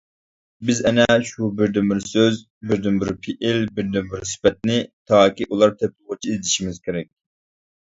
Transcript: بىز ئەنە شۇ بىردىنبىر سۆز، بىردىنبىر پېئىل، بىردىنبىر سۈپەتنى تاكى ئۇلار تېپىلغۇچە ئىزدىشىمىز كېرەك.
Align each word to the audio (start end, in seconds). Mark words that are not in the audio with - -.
بىز 0.69 0.79
ئەنە 0.91 1.05
شۇ 1.31 1.49
بىردىنبىر 1.59 2.01
سۆز، 2.13 2.41
بىردىنبىر 2.73 3.13
پېئىل، 3.29 3.63
بىردىنبىر 3.79 4.27
سۈپەتنى 4.33 4.83
تاكى 5.15 5.51
ئۇلار 5.53 5.81
تېپىلغۇچە 5.81 6.37
ئىزدىشىمىز 6.39 6.87
كېرەك. 6.91 7.17